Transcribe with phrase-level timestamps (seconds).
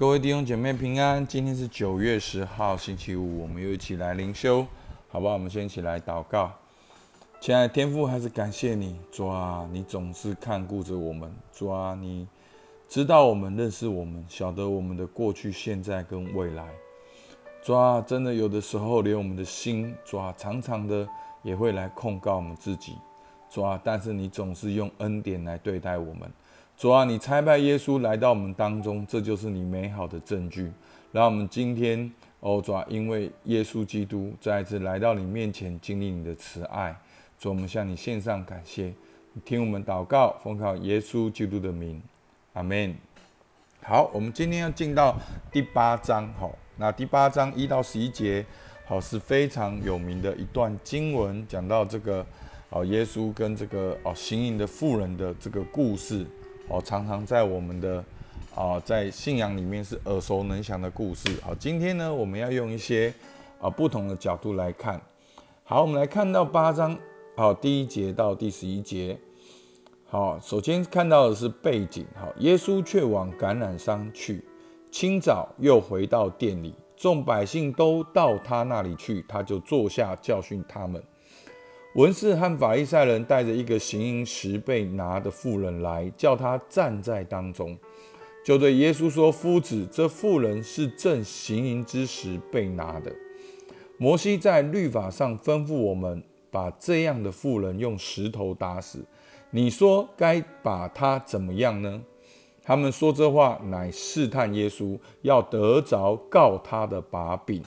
[0.00, 4.66] 各位弟兄姐妹平安，今天是九月十号星期五，我们又一起来灵修，
[5.10, 5.34] 好不好？
[5.34, 6.50] 我们先一起来祷告。
[7.38, 12.26] 亲爱的天父，还是感谢你，主啊，你总是看顾着我们，主啊，你
[12.88, 16.66] 知道我们，认识我们，晓得我们的过去、现在跟未来。
[17.62, 21.06] 主啊，真的有的时候连我们的心，主啊，常常的
[21.42, 22.94] 也会来控告我们自己，
[23.50, 26.32] 主啊，但是你总是用恩典来对待我们。
[26.80, 30.72] 主啊，你差派耶稣来到我们当中，这就是你美好的证据。
[31.12, 36.98] 让我们今天，哦，主啊，因为耶稣基督再一次来到你面前，经历你的慈爱，
[37.38, 38.94] 主，我们向你献上感谢。
[39.44, 42.00] 听我们祷告，奉靠耶稣基督的名，
[42.54, 42.96] 阿门。
[43.82, 45.14] 好，我们今天要进到
[45.52, 48.42] 第八章，好，那第八章一到十一节，
[48.86, 52.24] 好是非常有名的一段经文，讲到这个，
[52.70, 56.26] 哦，耶稣跟这个哦行淫的妇人的这个故事。
[56.70, 58.04] 哦，常常在我们的
[58.54, 61.28] 啊，在信仰里面是耳熟能详的故事。
[61.42, 63.12] 好，今天呢，我们要用一些
[63.60, 65.00] 啊不同的角度来看。
[65.64, 66.96] 好，我们来看到八章，
[67.36, 69.18] 好，第一节到第十一节。
[70.08, 72.06] 好，首先看到的是背景。
[72.14, 74.44] 好，耶稣却往橄榄山去，
[74.92, 81.02] 清早又回到店里，众百姓都到他那里去，他就坐下教训他们。
[81.94, 87.76] 文士和法利赛人带着一个行淫时被拿的妇人来，叫他站在当中，
[88.44, 93.12] 就对耶稣说：“夫子，这妇人是正行淫之时被拿的。
[93.98, 99.04] 摩西在律法上吩咐我们，把这样的妇人用石头打死。
[99.50, 102.00] 你说该把他怎么样呢？”
[102.62, 107.60] 他们说这话，乃试探耶稣，要得着告他的把柄。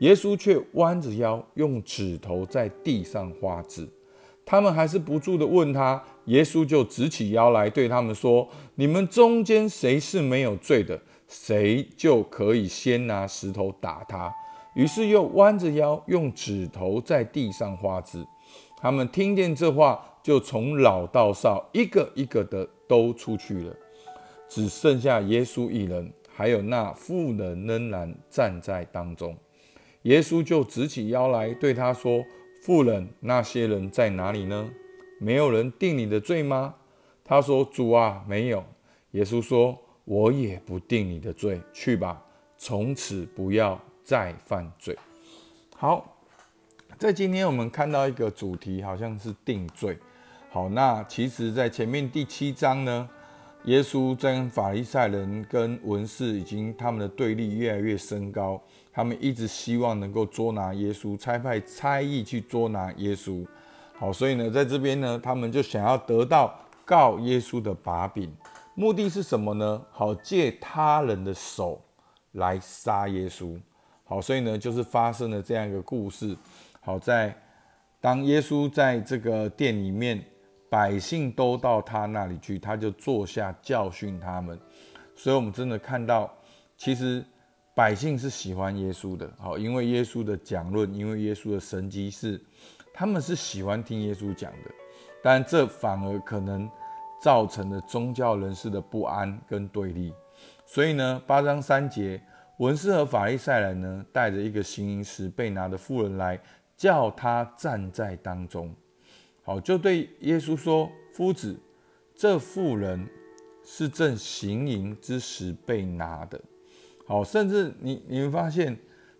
[0.00, 3.88] 耶稣却弯着腰，用指头在地上画字。
[4.44, 14.34] 他们还是不住的问他，耶稣就直起腰来，对他们说：“你们中间谁是没有罪的，谁就可以先拿石头打他。”
[14.74, 18.26] 于是又弯着腰，用指头在地上画字。
[18.78, 23.76] 他们听见这话，就从老到少，一个一个的都出去了，
[24.48, 29.36] 只剩下耶稣一人，还有那妇人仍然站在当中。
[30.02, 32.24] 耶稣就直起腰来，对他说
[32.62, 34.70] ：“妇人，那些人在哪里呢？
[35.18, 36.74] 没有人定你的罪吗？”
[37.22, 38.64] 他说：“主啊，没有。”
[39.12, 42.24] 耶稣说：“我也不定你的罪，去吧，
[42.56, 44.96] 从此不要再犯罪。”
[45.76, 46.16] 好，
[46.98, 49.98] 在今天我们看到一个主题，好像是定罪。
[50.48, 53.08] 好，那其实，在前面第七章呢，
[53.64, 58.60] 耶稣跟法利赛人跟文士已经他们的对立越来越升高。
[59.00, 63.46] 他们一直希望能够捉拿耶稣，差派差役去捉拿耶稣。
[63.98, 68.30] 好，所以呢，在这边呢，他们就想要得到告耶稣的把柄，
[68.74, 69.82] 目的是什么呢？
[69.90, 71.82] 好，借他人的手
[72.32, 73.58] 来杀耶稣。
[74.04, 76.36] 好，所以呢，就是发生了这样一个故事。
[76.82, 77.34] 好在
[78.02, 80.22] 当耶稣在这个店里面，
[80.68, 84.60] 百姓都到他那里去，他就坐下教训他们。
[85.16, 86.30] 所以，我们真的看到，
[86.76, 87.24] 其实。
[87.80, 92.38] 百姓是喜欢耶稣的，好，因为耶稣的讲论，因为耶稣的神迹是，
[92.92, 94.70] 他们是喜欢听耶稣讲的，
[95.22, 96.70] 但这反而可能
[97.22, 100.12] 造成了宗教人士的不安跟对立。
[100.66, 102.22] 所以呢，八章三节，
[102.58, 106.38] 文士和法利赛人呢，带着一个行淫时被拿的妇人来，
[106.76, 108.74] 叫他站在当中，
[109.42, 111.58] 好，就对耶稣说：“夫子，
[112.14, 113.08] 这妇人
[113.64, 116.38] 是正行淫之时被拿的。”
[117.10, 118.78] 好，甚至你你会发现，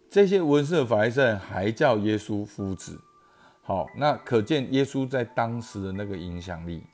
[0.08, 2.96] 这些文士法利赛还叫耶稣夫子。
[3.62, 6.84] 好，那可见耶稣在当时的那个影响力。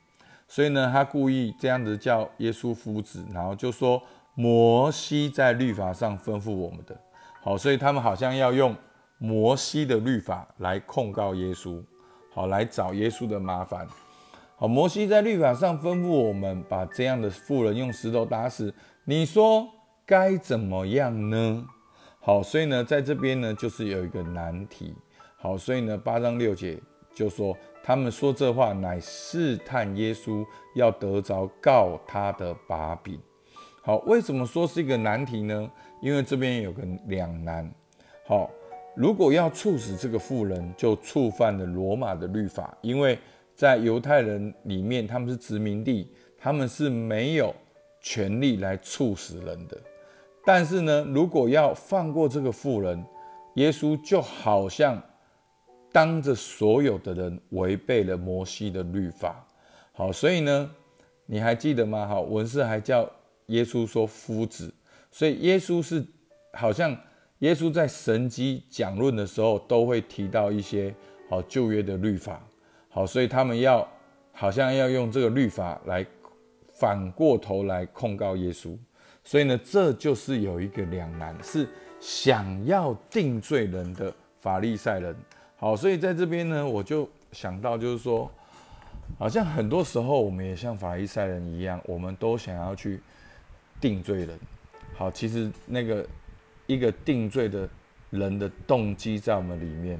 [0.47, 4.01] 所以呢，他故意这样子叫耶稣夫子，然后就说
[4.33, 6.99] 摩西在律法上吩咐我们的。
[7.43, 8.75] 好，所以他们好像要用
[9.19, 11.79] 摩西的律法来控告耶稣，
[12.33, 13.87] 好来找耶稣的麻烦。
[14.55, 18.73] 好，摩西在律法上吩咐我们把这样的妇人用石头打死。
[19.03, 19.69] 你说？
[20.07, 21.67] 该怎么样呢？
[22.21, 24.95] 好，所以呢，在这边呢，就是有一个难题。
[25.35, 26.79] 好，所以呢，八章六节
[27.13, 30.45] 就说，他们说这话乃试探耶稣，
[30.75, 33.19] 要得着告他的把柄。
[33.81, 35.69] 好，为什么说是一个难题呢？
[36.01, 37.69] 因为这边有个两难。
[38.25, 38.49] 好，
[38.95, 43.19] 如果要处死这个妇人，就触犯了罗马的律法，因为
[43.53, 47.53] 在犹太人里面，他们是殖民地，他们是没有
[47.99, 49.77] 权利来处死人的。
[50.47, 53.05] 但是呢，如果要放过这个妇人，
[53.55, 54.97] 耶稣就好像
[55.91, 59.45] 当着所有的人违背了摩西的律法。
[59.91, 60.71] 好，所以呢，
[61.25, 62.07] 你还记得吗？
[62.07, 63.05] 好，文士还叫
[63.47, 64.73] 耶稣说夫子，
[65.11, 66.01] 所以耶稣是
[66.53, 66.95] 好像
[67.39, 70.95] 耶稣在神机讲论的时候，都会提到一些
[71.29, 72.41] 好旧约的律法。
[72.87, 73.85] 好，所以他们要
[74.31, 76.05] 好像要用这个律法来
[76.73, 78.77] 反过头来控告耶稣。
[79.27, 81.67] 所以呢，这就是有一个两难，是
[81.99, 85.13] 想要定罪人的法利赛人。
[85.57, 88.31] 好，所以在这边呢，我就想到，就是说，
[89.19, 93.01] 好像很多时候我们也像法利赛人一样，我们都想要去
[93.81, 94.39] 定罪人。
[94.95, 96.07] 好，其实那个
[96.65, 97.67] 一个定罪的
[98.11, 99.99] 人的动机在我们里面。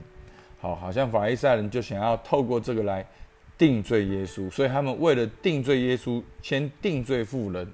[0.61, 3.05] 好，好像法利赛人就想要透过这个来
[3.57, 7.69] 定罪耶稣，所以他们为了定罪耶稣，先定罪妇人。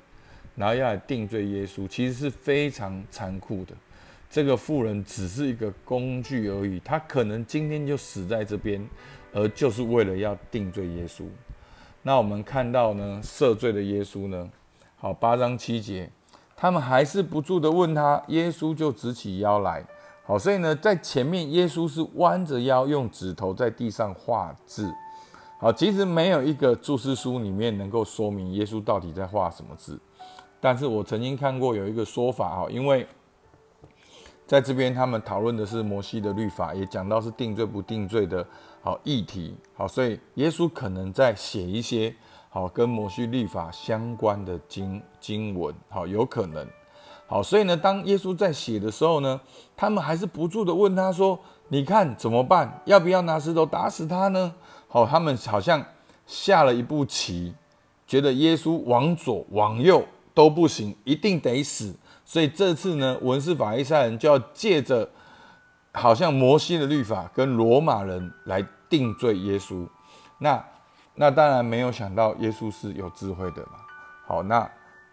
[0.55, 3.73] 然后要来定罪耶稣，其实是非常残酷的。
[4.29, 8.83] 这个妇人只是一个工具而已，他可能今天就死在这边，
[9.31, 11.23] 而就是为了要定罪耶稣。
[12.01, 14.49] 那我们看到呢，赦罪的耶稣呢，
[14.97, 16.09] 好八章七节，
[16.55, 19.85] 他们还是不住的问他，耶稣就直起腰来。
[20.25, 24.91] 好，所以呢，在前面耶稣是弯着腰，用指头在地上画字。
[25.59, 29.99] 好，其实没有一个注释书里面能够说明耶稣到底在画什么字。
[30.63, 33.05] 但是我曾经看过有一个说法哈，因为
[34.47, 38.47] 在这边他们讨论的是摩西的律法，也讲到是定罪不定罪的
[38.81, 42.15] 好议题，好，所以耶稣可能在写一些
[42.49, 46.65] 好跟摩西律法相关的经经文，好，有可能，
[47.27, 49.41] 好，所以呢，当耶稣在写的时候呢，
[49.75, 51.37] 他们还是不住的问他说
[51.67, 52.81] ：“你看怎么办？
[52.85, 54.55] 要不要拿石头打死他呢？”
[54.87, 55.85] 好，他们好像
[56.25, 57.53] 下了一步棋，
[58.07, 60.05] 觉得耶稣往左往右。
[60.33, 61.95] 都不行，一定得死。
[62.25, 65.09] 所以这次呢，文士法利赛人就要借着
[65.91, 69.87] 好像摩西的律法跟罗马人来定罪耶稣。
[70.39, 70.65] 那
[71.15, 73.73] 那当然没有想到耶稣是有智慧的嘛。
[74.25, 74.69] 好，那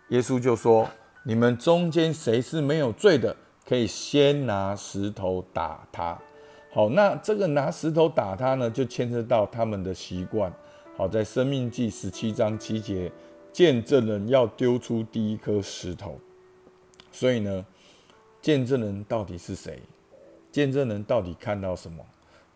[0.09, 0.89] 耶稣就说：
[1.25, 3.37] 你们中间谁是没有罪的，
[3.69, 6.17] 可以先拿石头打他。
[6.73, 10.53] 好，那这个拿石头打他呢，就牵涉到他们的习惯。
[10.97, 13.11] 好，在生命记十七章七节。
[13.53, 16.19] 见证人要丢出第一颗石头，
[17.11, 17.65] 所以呢，
[18.41, 19.81] 见证人到底是谁？
[20.53, 22.05] 见证人到底看到什么？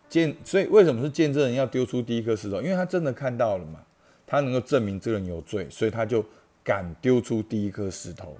[0.07, 2.61] 见，所以为什么是见证人要丢出第一颗石头？
[2.61, 3.79] 因为他真的看到了嘛，
[4.25, 6.23] 他能够证明这个人有罪，所以他就
[6.63, 8.37] 敢丢出第一颗石头。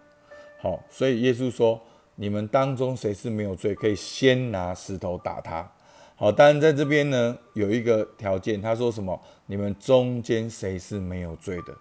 [0.59, 1.81] 好，所以耶稣说：
[2.15, 5.69] 你们当中谁是没有罪，可以先拿石头打他。
[6.15, 9.19] 好，当然在这边呢有一个条件，他说什么？
[9.47, 11.75] 你们中间谁是没有罪的？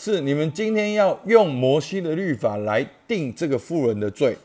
[0.00, 4.36] 是你们今天要用摩西的律法来定这个妇人的罪，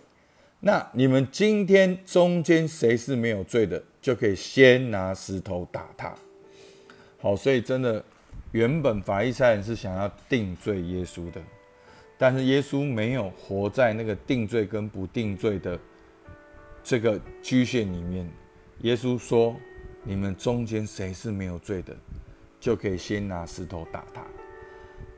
[0.62, 6.12] 那你们今天中间谁是没有罪的，就可以先拿石头打他。
[7.20, 8.04] 好，所以真的，
[8.52, 11.40] 原本法利赛人是想要定罪耶稣的，
[12.18, 15.80] 但是耶稣没有活在那个定罪跟不定罪的
[16.84, 18.28] 这个局限里面。
[18.82, 19.56] 耶稣说
[20.02, 21.96] ：“你们中间谁是没有罪的，
[22.60, 24.26] 就可以先拿石头打他。”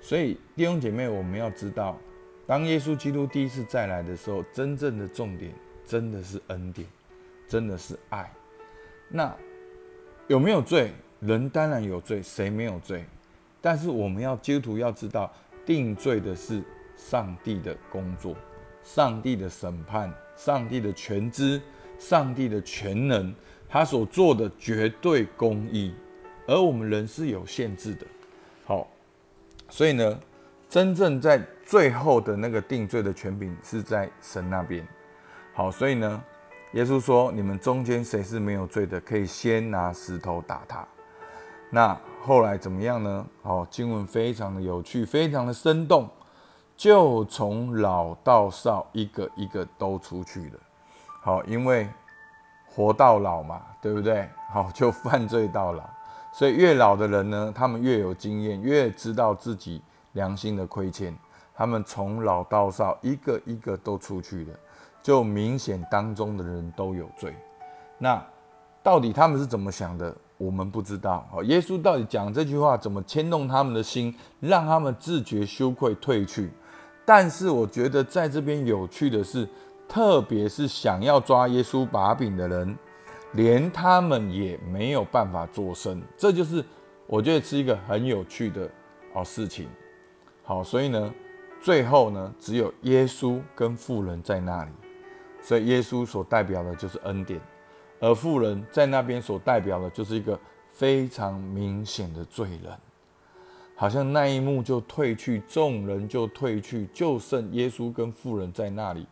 [0.05, 1.99] 所以弟兄姐妹，我们要知道，
[2.45, 5.51] 当耶稣基督第一次再来的时候，真正的重点
[5.83, 6.87] 真的是恩典，
[7.47, 8.31] 真的是爱。
[9.09, 9.35] 那
[10.27, 10.91] 有没有罪？
[11.21, 13.03] 人当然有罪，谁没有罪？
[13.59, 15.33] 但是我们要基督徒要知道，
[15.65, 16.61] 定罪的是
[16.95, 18.35] 上帝的工作，
[18.83, 21.59] 上帝的审判，上帝的全知，
[21.97, 23.33] 上帝的全能，
[23.67, 25.95] 他所做的绝对公义，
[26.45, 28.05] 而我们人是有限制的。
[29.75, 30.17] 所以呢，
[30.70, 34.88] 真正在最后的那个定罪的权柄是在神那边。
[35.53, 36.24] 好，所以呢，
[36.72, 40.88] 耶稣说：“你们中间谁是没有罪的，可以先拿石头打他。”
[41.70, 43.27] 那后来怎么样呢？
[43.44, 46.10] 好，经文非常的有趣，非常的生动，
[46.77, 50.60] 就从老到少一个一个都出去了。
[51.20, 51.89] 好，因为
[52.65, 54.29] 活到老嘛，对不对？
[54.53, 55.84] 好，就犯罪到老。
[56.38, 61.15] 所以越老的人呢，他们越有经验，越知道自己良心的亏欠。
[61.56, 64.54] 他们从老到少，一个一个都出去了，
[65.01, 67.34] 就明显当中的人都有罪。
[67.98, 68.22] 那
[68.84, 70.13] 到底他们是怎么想的？
[70.38, 71.25] 我们不知道。
[71.32, 76.51] 好，耶稣到底讲这句话怎么牵动他们的心，让他们自觉羞愧退去？
[77.06, 79.48] 但是我觉得在这边有趣的是，
[79.88, 82.77] 特别是想要抓耶稣把柄的人。
[83.36, 86.63] 连他们也没有办法做声，这就是
[87.08, 88.70] 我觉得是一个很有趣的
[89.13, 89.68] 哦事情。
[90.44, 91.13] 好，所以呢，
[91.62, 94.72] 最后呢，只有耶稣跟富人在那里，
[95.42, 97.42] 所以耶稣所代表的就是恩典，
[98.00, 100.39] 而富人在那边所代表的就是一个
[100.72, 102.72] 非常明显的罪人。
[103.75, 109.06] 好像那一幕就退去，众人就退去，就剩耶稣跟富人在那里。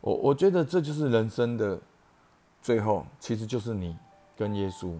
[0.00, 1.78] 我我觉得这就是人生的
[2.66, 3.96] 最后，其实就是你
[4.36, 4.98] 跟耶稣。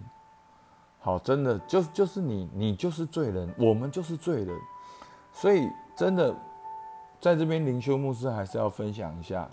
[1.01, 4.57] 好，真的就就是你，你就是罪人，我们就是罪人。
[5.33, 6.33] 所以真的
[7.19, 9.49] 在这边灵修牧师还是要分享一下，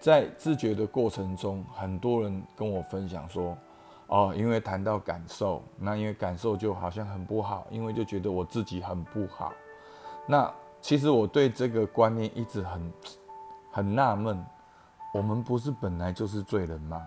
[0.00, 3.56] 在自觉的过程中，很多人跟我分享说。
[4.08, 9.52] 哦，因为谈到感受，那因为感受就好像很不好，因为就觉得我自己很不好。
[10.26, 12.92] 那其实我对这个观念一直很
[13.70, 14.44] 很纳闷。
[15.14, 17.00] 我们不是本来就是罪人吗？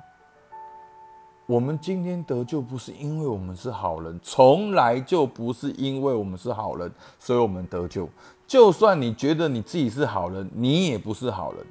[1.50, 8.08] 我们今天得救不是因为我们是好人，从来就不是因为我们是好人，所以我们得救。
[8.46, 11.66] 就算你觉得你自己是好人，你也不是好人。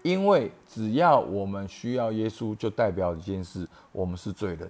[0.00, 4.66] 因为只要我们需要耶稣，就代表一件事：我们是罪人。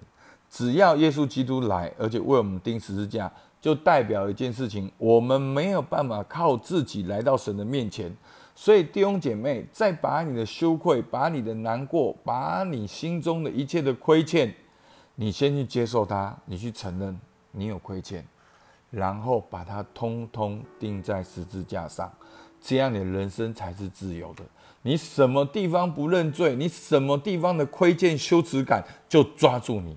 [0.50, 3.30] 只要耶稣基督来，而且为我们钉十字架，
[3.60, 8.12] 就代表一件事情：我们没有办法靠自己来到神的面前。
[8.62, 14.54] 所以弟兄姐妹，再把你的羞愧、把你的难过、把你心中的一切的亏欠，
[15.16, 17.18] 你先去接受它，你去承认
[17.50, 18.24] 你有亏欠，
[18.88, 22.08] 然后把它通通钉在十字架上，
[22.60, 24.44] 这样你的人生才是自由的。
[24.82, 26.54] 你什么地方不认罪？
[26.54, 29.96] 你什么地方的亏欠、羞耻感就抓住你。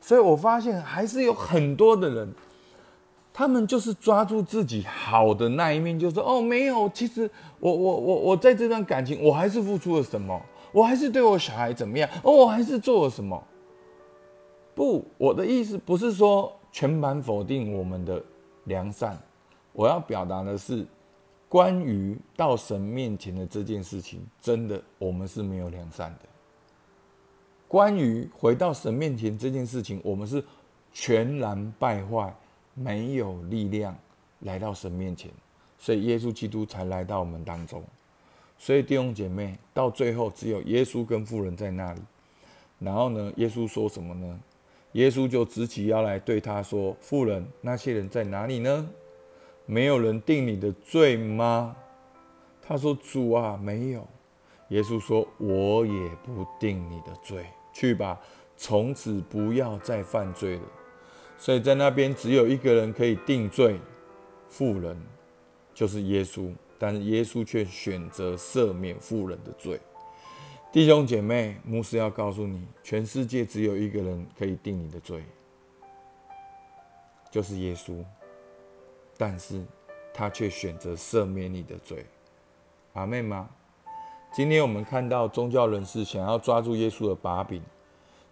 [0.00, 2.34] 所以我发现还是有很多的人，
[3.32, 10.40] 他们就是抓住自己好的那一面，就说：“哦，没有，其实我我我我在这段感情，我还是付出了什么，
[10.72, 13.42] 我还是对我小孩怎么样，哦，我还是做了什么。”
[14.74, 18.22] 不，我的意思不是说全盘否定我们的
[18.64, 19.18] 良善，
[19.72, 20.86] 我要表达的是。
[21.50, 26.28] 关于到神面前的这件事情，真的我们是没有良善的。
[27.66, 30.40] 关于回到神面前这件事情，我们是
[30.92, 32.32] 全然败坏，
[32.74, 33.96] 没有力量
[34.40, 35.30] 来到神面前，
[35.78, 37.82] 所以耶稣基督才来到我们当中。
[38.58, 42.00] 所以弟兄姐妹，到最后只有耶稣跟妇人在那里。
[42.78, 44.40] 然后呢，耶稣说什么呢？
[44.92, 48.88] 耶稣就直起腰来对他说：“妇人，那些人在哪里呢？”
[49.66, 51.76] 没有人定你的罪吗？
[52.60, 54.06] 他说：“主啊，没有。”
[54.70, 58.20] 耶稣说：“我也不定你的罪，去吧，
[58.56, 60.62] 从此不要再犯罪了。”
[61.40, 63.80] 所以在那边只有一个人可以定罪，
[64.46, 64.94] 富人，
[65.72, 66.52] 就是耶稣。
[66.78, 69.80] 但是耶稣却选择赦免富人的罪。
[70.70, 75.24] 弟兄姐妹，牧师要告诉你，全世界只有一个人可以定你的罪，
[77.30, 78.04] 就是耶稣。
[79.16, 79.62] 但是，
[80.12, 82.06] 他却选择赦免你的罪，
[82.92, 83.48] 阿妹吗？
[84.32, 87.62] 今天我们看到宗教人士想要抓住耶稣的把柄，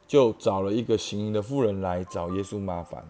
[0.08, 3.04] 就找了一个行淫的妇人来找耶稣麻烦，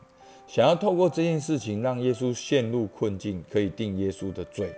[0.47, 4.71] 想要透过这件事情让耶稣陷入困境，可以定耶稣的罪。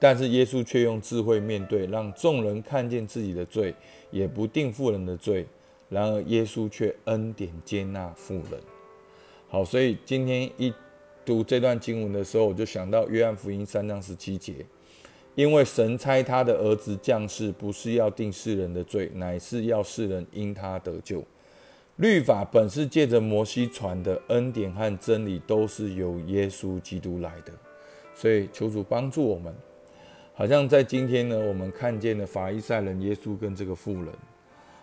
[0.00, 3.72] 但是耶稣却用智慧面对，让众人看见自己的罪，
[4.10, 5.46] 也不定妇人的罪。
[5.88, 8.60] 然而耶稣却恩典接纳妇人。
[9.48, 10.72] 好，所以今天一。
[11.24, 14.66] 读这段经文的时候，我就想到约翰福音三章十七节，
[15.36, 21.22] 因为神差他的儿子降世，不是要定世人的罪，乃是要世人因他得救。
[21.96, 27.52] 律法本是借着摩西传的，恩典和真理都是由耶稣基督来的。
[28.14, 29.54] 所以求主帮助我们。
[30.34, 34.06] 好像在今天呢，我们看见了法利赛人耶稣跟这个妇人。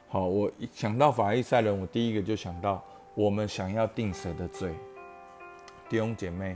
[0.08, 2.84] 好，我一想到法利赛人，我第一个就想到
[3.16, 4.72] 我们想要定谁的罪。
[5.90, 6.56] 弟兄姐妹，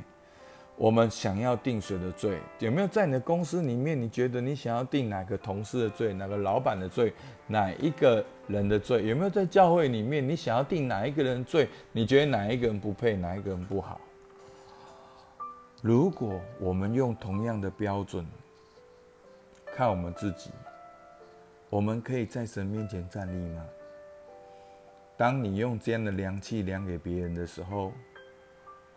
[0.76, 2.40] 我们想要定谁的罪？
[2.60, 4.00] 有没有在你的公司里面？
[4.00, 7.14] 你觉得你想要定哪个同事的罪，哪个老板的罪，
[7.48, 9.08] 哪一个人的罪？
[9.08, 11.70] 有没有在教会里面，你想要定哪一个人罪？
[11.92, 14.02] 你觉得哪一个人不配，哪一个人不好？
[15.82, 18.26] 如果我们用同样的标准
[19.76, 20.50] 看我们自己，
[21.70, 23.64] 我们可以在神面前站立吗？
[25.16, 27.92] 当你用这样的量器量给别人的时候，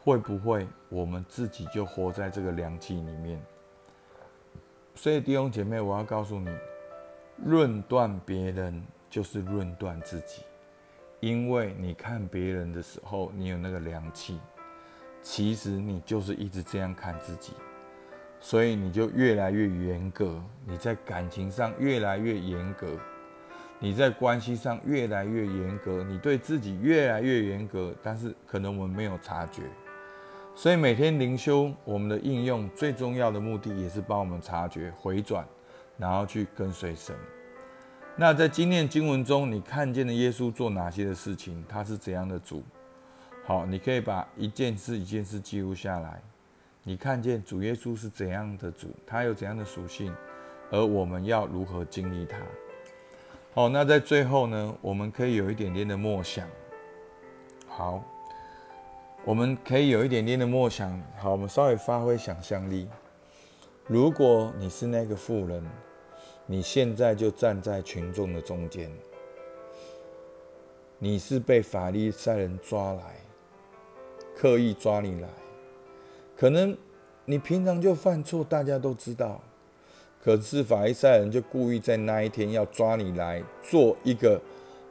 [0.07, 3.45] 会不会我们自己就活在这个凉气里面？
[4.95, 6.49] 所以弟兄姐妹，我要告诉你，
[7.45, 10.43] 论断别人就是论断自己，
[11.19, 14.39] 因为你看别人的时候，你有那个凉气，
[15.21, 17.55] 其实你就是一直这样看自己，
[18.39, 22.87] 所以你就越来越严格，你在感情上越来越严格，
[23.81, 29.65] 你在关系上越来越严格，你对自己越来越严格，但是可能我们没有察觉。
[30.59, 35.47] 所以每天灵修，我们的应用最重要的目的，也是帮我们察觉回转，
[35.99, 37.15] 然后去跟随神。
[38.17, 41.63] 那在今天经文中，你看见的耶稣做哪些的事情？
[41.69, 42.63] 他是怎样的主？
[43.45, 46.23] 好，你可以把一件事一件事记录下来。
[46.83, 50.11] 你看见主耶稣是怎样的主，他有怎样的属性，
[50.71, 52.39] 而我们要如何经历他？
[53.53, 56.49] 好，那在最后呢，我们可以有一点点的默想。
[57.69, 58.03] 好，
[59.27, 61.03] 我们可以有一点点的默想。
[61.19, 62.87] 好，我们稍微发挥想象力。
[63.89, 65.61] 如果你是那个富人，
[66.47, 68.89] 你现在就站在群众的中间，
[71.01, 73.17] 你是被法利赛人抓来，
[74.37, 75.29] 刻意抓你来。
[76.37, 76.79] 可能
[77.25, 79.41] 你平常就犯错，大家都知道。
[80.23, 84.41] 可是法利赛人就故意在那一天要抓你来做一个，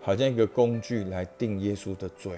[0.01, 2.37] 好像一个工具来定耶稣的罪。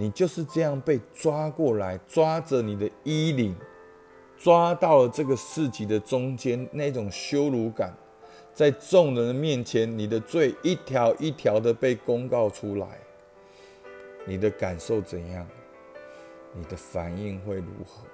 [0.00, 3.52] 你就是这样被抓过来，抓着你的衣领，
[4.36, 7.92] 抓到了这个市集的中间，那种羞辱感，
[8.54, 12.86] 在众人的面前，你的罪一条一条的被公告出来，
[14.24, 15.44] 你的感受怎样？
[16.54, 18.06] 你的反应会如何？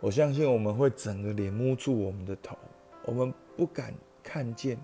[0.00, 2.56] 我相信我们会整个脸摸住我们的头，
[3.04, 4.82] 我们不敢看见，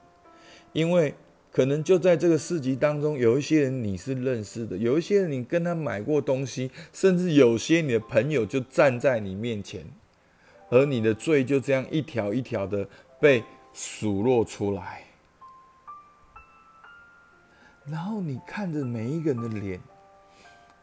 [0.75, 1.15] 因为
[1.57, 9.83] 可能就在这个市集当中，有一些人你是认识的，有一些人你跟他买过东西，甚至有些你的朋友就站在你面前，
[10.69, 12.87] 而你的罪就这样一条一条的
[13.19, 15.03] 被数落出来，
[17.87, 19.81] 然后你看着每一个人的脸，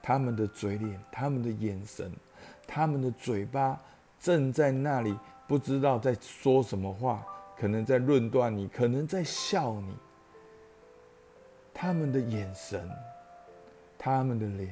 [0.01, 2.11] 他们的嘴脸，他们的眼神，
[2.65, 3.79] 他们的嘴巴。
[4.19, 5.15] 正在那里，
[5.47, 7.23] 不知道在说什么话，
[7.59, 9.93] 可能在论断你，可能在笑你。
[11.83, 12.89] 他们的眼神，
[13.97, 14.69] 他们的脸，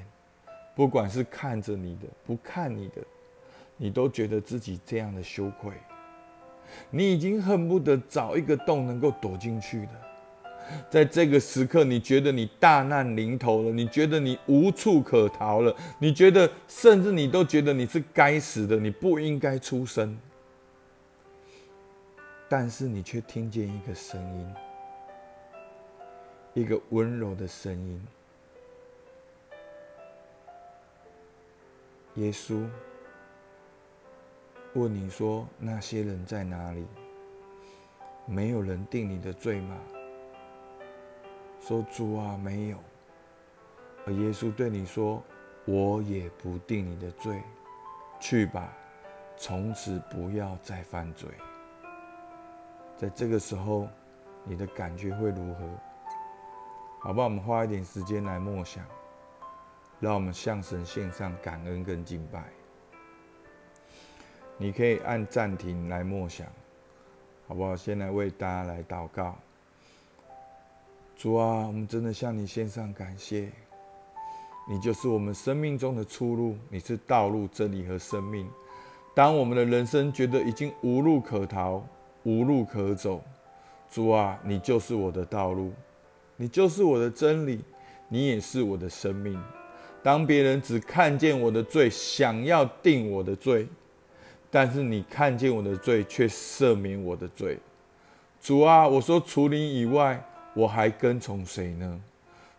[0.73, 3.01] 不管是看着你的，不看你的，
[3.75, 5.73] 你都觉得自己这样的羞愧，
[6.89, 9.91] 你已经恨不得找一个洞能够躲进去的。
[10.89, 20.17] 在这个时刻，你觉得你大难临头了，你觉得你无处可逃了，你觉得甚至你都觉得你是该死的，你不应该出生。
[22.47, 24.53] 但是你却听见一个声音，
[26.53, 28.05] 一个温柔的声音，
[32.15, 32.67] 耶稣
[34.73, 36.85] 问你说：“那些人在哪里？
[38.25, 39.77] 没有人定你的罪吗？”
[41.61, 42.77] 说主啊，没有。
[44.05, 45.23] 而耶稣对你说
[45.63, 47.41] ：“我也不定你的罪，
[48.19, 48.75] 去吧，
[49.37, 51.29] 从此不要再犯罪。”
[52.97, 53.87] 在这个时候，
[54.43, 55.61] 你的感觉会如何？
[57.03, 58.85] 好吧，我们花一点时间来默想，
[59.99, 62.43] 让我们向神献上感恩跟敬拜。
[64.55, 66.45] 你可以按暂停来默想，
[67.47, 67.75] 好不好？
[67.75, 69.35] 先来为大家来祷告。
[71.15, 73.49] 主啊，我们真的向你献上感谢。
[74.69, 78.47] 你就是我们生命中的出路，你是道路、真理和生命。
[79.15, 81.83] 当我们的人生觉得已经无路可逃、
[82.23, 83.19] 无路可走，
[83.89, 85.73] 主啊，你就是我的道路，
[86.41, 87.59] 你就是我的真理，
[88.09, 89.39] 你也是我的生命。
[90.01, 93.67] 当别人只看见我的罪，想要定我的罪，
[94.49, 97.59] 但是你看见我的罪，却赦免我的罪。
[98.41, 100.19] 主啊，我说除你以外。
[100.53, 101.97] 我还跟从谁呢？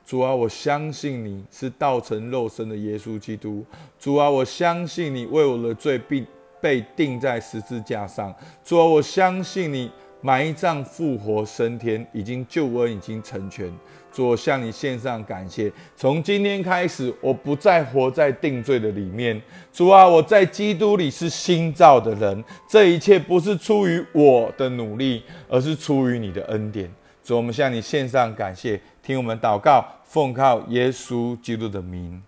[0.07, 3.63] 主啊，我相信你是道成肉身的耶稣基督。
[4.01, 6.27] 主啊，我相信你为我的罪并
[6.59, 8.35] 被钉在十字架上。
[8.65, 9.93] 主啊，我相信你
[10.23, 13.71] 埋葬复活升天，已经救恩已经成全。
[14.13, 15.73] 主，我向你献上感谢。
[15.97, 19.41] 从今天开始，我不再活在定罪的里面。
[19.73, 22.45] 主啊，我在基督里是新造的人。
[22.69, 26.89] 这一切不是出于我的努力，而是出于你的恩典。
[27.25, 32.23] 主，我们向你献上感谢，听我们祷告，奉靠耶稣基督的名，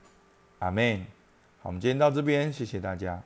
[0.59, 0.99] 阿门。
[1.63, 3.23] 好，我们今天到这边，谢谢大家。